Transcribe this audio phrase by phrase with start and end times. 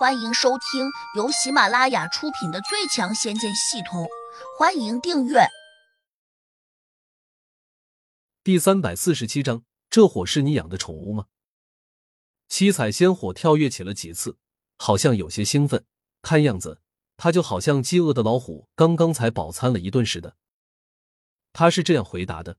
[0.00, 4.04] 欢迎收听由喜马拉雅出品的《最强仙剑系统》，
[4.58, 5.40] 欢迎订阅。
[8.42, 11.26] 第三百四十七章，这火是你养的宠物吗？
[12.48, 14.38] 七彩仙火跳跃起了几次，
[14.78, 15.84] 好像有些兴奋，
[16.22, 16.80] 看样子
[17.18, 20.34] 它就好像饥饿的老虎，刚刚才饱餐了一顿似的。
[21.52, 22.56] 他是这样回答的：“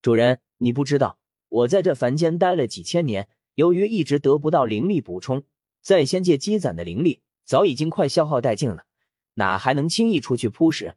[0.00, 1.18] 主人，你不知道，
[1.50, 5.44] 我在这凡间待了几千年，由于一直得不到灵力补充。”
[5.84, 8.86] 在仙界积攒的灵力早已经快消耗殆尽了，
[9.34, 10.96] 哪还能轻易出去扑食？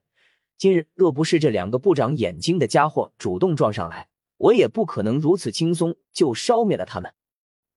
[0.58, 7.14] 今日若不是这两个不长眼睛的家伙主动撞上来，我也不可能如此轻松就烧灭了他们。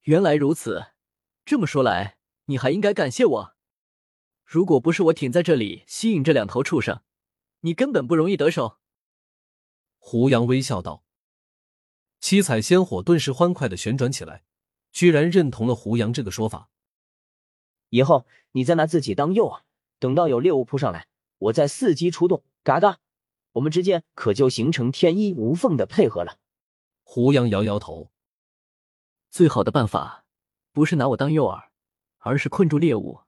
[0.02, 0.86] 原来如此，
[1.44, 3.54] 这么说来，你还应该感谢我。
[4.44, 7.00] 如果不是我挺在这里吸引这两头畜生，
[7.62, 8.78] 你根本不容易得手。
[9.98, 11.04] 胡杨微笑道。
[12.20, 14.44] 七彩仙火顿时欢快的旋转起来，
[14.92, 16.69] 居然认同了胡杨这个说法。
[17.90, 19.60] 以后你再拿自己当诱饵，
[19.98, 21.06] 等到有猎物扑上来，
[21.38, 22.98] 我再伺机出动，嘎嘎，
[23.52, 26.38] 我们之间可就形成天衣无缝的配合了。
[27.02, 28.10] 胡杨摇摇头，
[29.30, 30.24] 最好的办法
[30.72, 31.68] 不是拿我当诱饵，
[32.18, 33.20] 而是困住猎物，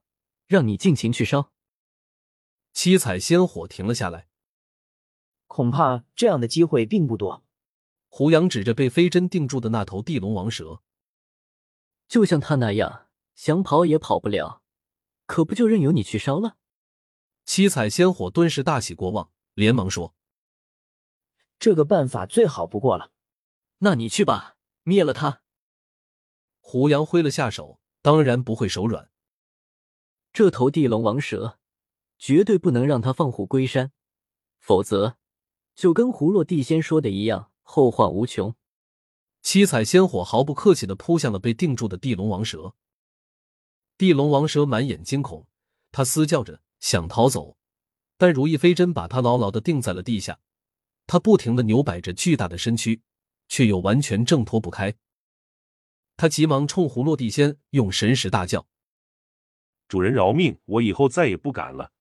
[0.47, 1.51] 让你尽情去烧。
[2.71, 4.27] 七彩仙火停了下来，
[5.47, 7.43] 恐怕这样的机会并不多。
[8.07, 10.81] 胡杨指着被飞针定住的那头地龙王蛇，
[12.07, 13.07] 就像他那样。
[13.35, 14.61] 想跑也跑不了，
[15.25, 16.57] 可不就任由你去烧了？
[17.45, 20.15] 七彩仙火顿时大喜过望，连忙说
[21.59, 23.11] ：“这个办法最好不过了。”
[23.79, 25.41] 那你去吧，灭了他。
[26.61, 29.11] 胡杨挥了下手，当然不会手软。
[30.31, 31.59] 这头地龙王蛇，
[32.17, 33.91] 绝对不能让他放虎归山，
[34.59, 35.17] 否则
[35.75, 38.55] 就跟胡落地仙说的一样，后患无穷。
[39.41, 42.73] 七彩仙火毫不客气的扑向了被定住的地龙王蛇。
[43.97, 45.47] 地龙王蛇满眼惊恐，
[45.91, 47.57] 他嘶叫着想逃走，
[48.17, 50.39] 但如意飞针把他牢牢的钉在了地下。
[51.05, 53.01] 他不停的扭摆着巨大的身躯，
[53.47, 54.95] 却又完全挣脱不开。
[56.15, 58.67] 他急忙冲胡落地仙用神识大叫
[59.87, 60.59] ：“主人饶命！
[60.65, 61.91] 我以后再也不敢了。”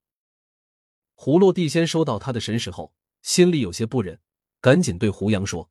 [1.15, 4.21] 胡落地仙收到他的神识后，心里有些不忍，
[4.61, 5.71] 赶紧对胡杨说：“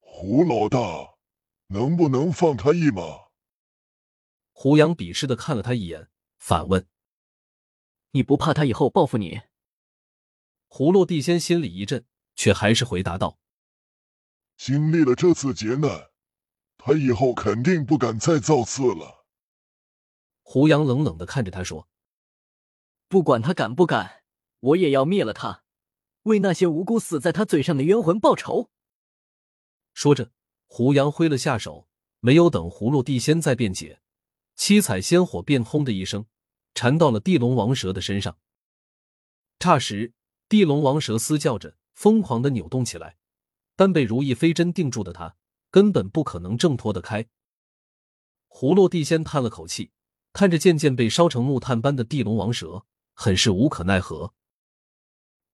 [0.00, 1.14] 胡老大，
[1.68, 3.02] 能不能放他一马？”
[4.62, 6.86] 胡杨鄙视的看了他一眼，反问
[8.12, 9.40] ：“你不怕他以后报复你？”
[10.68, 12.04] 胡落地仙心里一震，
[12.34, 13.38] 却还是回答道
[14.58, 16.10] ：“经历了这次劫难，
[16.76, 19.24] 他以后肯定不敢再造次了。”
[20.44, 21.88] 胡杨冷冷的看着他说
[23.08, 24.24] ：“不管他敢不敢，
[24.60, 25.64] 我也要灭了他，
[26.24, 28.68] 为那些无辜死在他嘴上的冤魂报仇。”
[29.94, 30.30] 说着，
[30.66, 31.88] 胡杨挥了下手，
[32.18, 34.02] 没有等葫芦地仙再辩解。
[34.60, 36.26] 七彩仙火便轰的一声，
[36.74, 38.36] 缠到了地龙王蛇的身上。
[39.58, 40.12] 霎时，
[40.50, 43.16] 地龙王蛇嘶叫着，疯狂的扭动起来，
[43.74, 45.34] 但被如意飞针定住的他，
[45.70, 47.26] 根本不可能挣脱得开。
[48.50, 49.92] 葫芦地仙叹了口气，
[50.34, 52.84] 看着渐渐被烧成木炭般的地龙王蛇，
[53.14, 54.34] 很是无可奈何。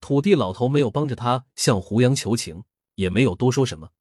[0.01, 2.65] 土地老头没有帮着他向胡杨求情，
[2.97, 3.93] 也没有多说什么。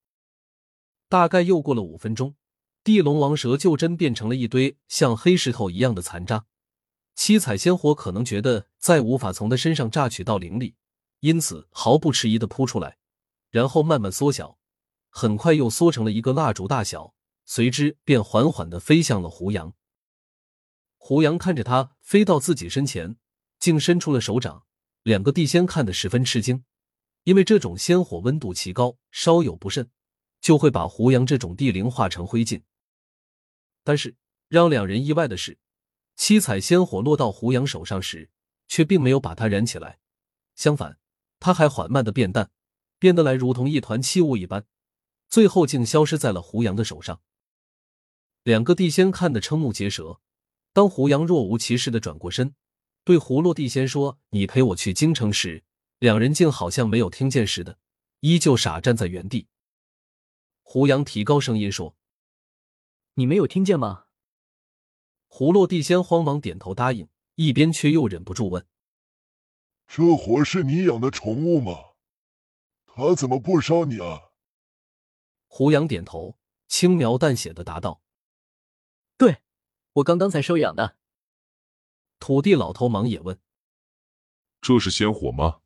[1.07, 2.35] 大概又过了五分钟。
[2.85, 6.45] 地龙王蛇就真变成了一堆像黑石头一样的残渣，
[7.15, 10.75] 七彩仙火可能觉得再无法从他身上榨取到灵力，
[11.21, 12.99] 因此毫不迟疑的扑出来，
[13.49, 14.59] 然后慢慢缩小，
[15.09, 19.73] 很快又缩成了一个蜡烛大小，随之便缓缓的飞向了胡杨。
[20.97, 23.17] 胡杨看着他飞到自己身前，
[23.57, 24.63] 竟伸出了手掌，
[25.01, 26.63] 两个地仙看得十分吃惊，
[27.23, 29.89] 因为这种仙火温度奇高，稍有不慎，
[30.39, 32.61] 就会把胡杨这种地灵化成灰烬。
[33.85, 34.15] 但是
[34.47, 35.59] 让两人意外的是，
[36.15, 38.31] 七彩仙火落到胡杨手上时，
[38.67, 39.99] 却并没有把它燃起来，
[40.55, 40.97] 相反，
[41.39, 42.49] 它还缓慢的变淡，
[42.97, 44.65] 变得来如同一团气雾一般，
[45.29, 47.21] 最后竟消失在了胡杨的手上。
[48.41, 50.19] 两个地仙看得瞠目结舌。
[50.73, 52.55] 当胡杨若无其事的转过身，
[53.03, 55.63] 对胡落地仙说：“你陪我去京城。”时，
[55.99, 57.77] 两人竟好像没有听见似的，
[58.21, 59.47] 依旧傻站在原地。
[60.63, 61.95] 胡杨提高声音说。
[63.17, 64.05] 你没有听见吗？
[65.27, 68.67] 胡落地仙慌忙点头答应，一边却又忍不住问
[69.87, 71.93] ：“这火是你养的宠物吗？
[72.85, 74.31] 它怎么不烧你啊？”
[75.47, 78.01] 胡杨点头，轻描淡写的答道
[79.17, 79.41] ：“对，
[79.93, 80.97] 我刚刚才收养的。”
[82.19, 83.39] 土地老头忙也问
[84.59, 85.61] ：“这是仙火吗？”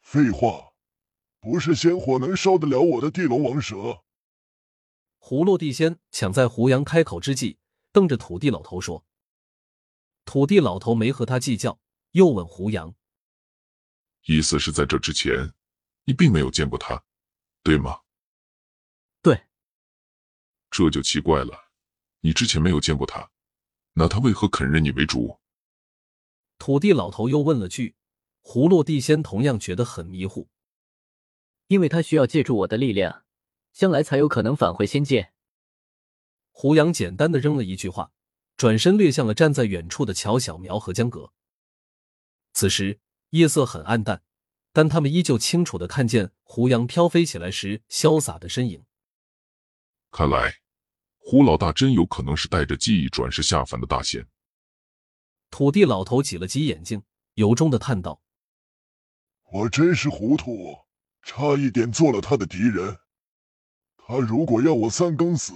[0.00, 0.72] 废话，
[1.40, 4.02] 不是仙火能烧得了我的地龙王蛇。
[5.24, 7.56] 胡落地仙抢在胡杨开口之际，
[7.92, 9.06] 瞪着土地老头说。
[10.24, 11.78] 土地老头没和他计较，
[12.10, 12.92] 又问胡杨
[14.26, 15.54] ：“意思是在这之前，
[16.06, 17.04] 你并没有见过他，
[17.62, 18.00] 对吗
[19.22, 19.44] ？”“对。
[20.72, 21.70] ”“这就奇怪了，
[22.22, 23.30] 你之前没有见过他，
[23.92, 25.38] 那他为何肯认你为主？”
[26.58, 27.94] 土地老头又问了句。
[28.40, 30.48] 胡落地仙同样觉得很迷糊，
[31.68, 33.24] 因为他需要借助我的力量，
[33.72, 35.32] 将来才有可能返回仙界。
[36.50, 38.12] 胡杨简单的扔了一句话。
[38.54, 41.32] 转身掠向了站在远处的乔小苗和江阁。
[42.52, 44.22] 此时夜色很暗淡，
[44.72, 48.84] 但他们依旧清楚的看见胡杨飘飞起来时潇洒的身影。
[50.12, 50.58] 看来，
[51.18, 54.24] 胡老大真有可能是带着记忆转世下凡的大仙。
[55.50, 57.02] 土地老头挤了挤眼睛，
[57.34, 58.22] 由衷的叹道
[59.50, 60.76] ：“我真是糊涂，
[61.22, 62.96] 差一点做了他的敌人。
[64.12, 65.54] 他如果要我三更死。”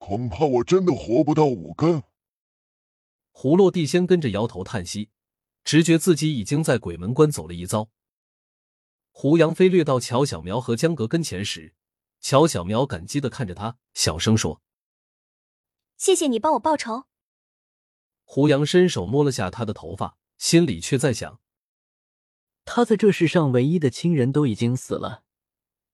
[0.00, 2.02] 恐怕我真的活不到五更。
[3.32, 5.10] 胡落地仙跟着摇头叹息，
[5.62, 7.90] 直觉自己已经在鬼门关走了一遭。
[9.10, 11.74] 胡杨飞掠到乔小苗和江阁跟前时，
[12.18, 14.62] 乔小苗感激的看着他，小声说
[15.98, 17.04] ：“谢谢你帮我报仇。”
[18.24, 21.40] 胡杨伸手摸了下他的头发，心里却在想：
[22.64, 25.24] 他在这世上唯一的亲人都已经死了，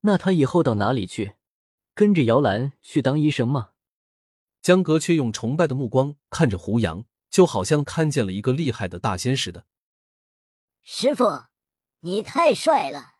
[0.02, 1.35] 那他以后到哪里去？
[1.96, 3.70] 跟着姚兰去当医生吗？
[4.60, 9.64] 江格却用崇拜的目光看着胡杨，就好像看见了一个厉害的大仙似的。
[10.82, 11.46] 师傅，
[12.00, 13.14] 你太帅了！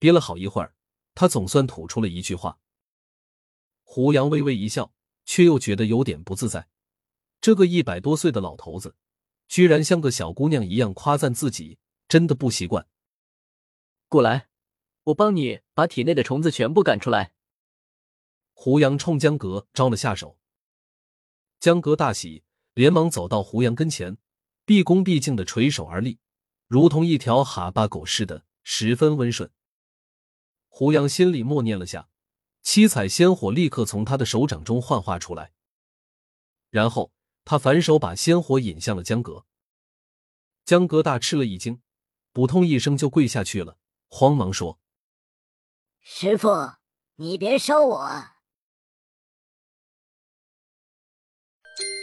[0.00, 0.74] 憋了好一会儿，
[1.14, 2.58] 他总算吐出了一句话。
[3.84, 4.92] 胡杨微微一笑，
[5.24, 6.66] 却又觉得有点不自在。
[7.40, 8.96] 这个一百多岁的老头子，
[9.46, 11.78] 居然像个小姑娘一样夸赞自己，
[12.08, 12.88] 真的不习惯。
[14.08, 14.48] 过来，
[15.04, 17.33] 我帮你把体内的虫子全部赶出来。
[18.56, 20.38] 胡杨冲江阁招了下手，
[21.60, 24.16] 江阁大喜，连忙走到胡杨跟前，
[24.64, 26.18] 毕恭毕敬的垂手而立，
[26.66, 29.50] 如同一条哈巴狗似的，十分温顺。
[30.68, 32.08] 胡杨心里默念了下，
[32.62, 35.52] 七彩仙火立刻从他的手掌中幻化出来，
[36.70, 37.12] 然后
[37.44, 39.44] 他反手把仙火引向了江阁。
[40.64, 41.82] 江阁大吃了一惊，
[42.32, 43.76] 扑通一声就跪下去了，
[44.08, 44.78] 慌忙说
[46.00, 46.48] ：“师傅，
[47.16, 48.28] 你别烧我。”